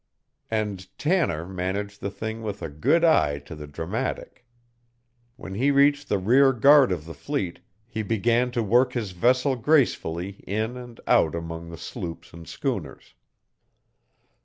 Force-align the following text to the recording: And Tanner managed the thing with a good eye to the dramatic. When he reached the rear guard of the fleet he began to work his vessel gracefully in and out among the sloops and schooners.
And 0.49 0.89
Tanner 0.97 1.45
managed 1.47 2.01
the 2.01 2.09
thing 2.09 2.41
with 2.41 2.63
a 2.63 2.69
good 2.71 3.03
eye 3.05 3.37
to 3.45 3.53
the 3.53 3.67
dramatic. 3.67 4.47
When 5.35 5.53
he 5.53 5.69
reached 5.69 6.09
the 6.09 6.17
rear 6.17 6.53
guard 6.53 6.91
of 6.91 7.05
the 7.05 7.13
fleet 7.13 7.59
he 7.85 8.01
began 8.01 8.49
to 8.53 8.63
work 8.63 8.93
his 8.93 9.11
vessel 9.11 9.55
gracefully 9.55 10.43
in 10.47 10.75
and 10.75 10.99
out 11.05 11.35
among 11.35 11.69
the 11.69 11.77
sloops 11.77 12.33
and 12.33 12.47
schooners. 12.47 13.13